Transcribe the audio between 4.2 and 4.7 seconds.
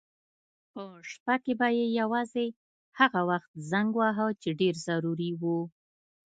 چې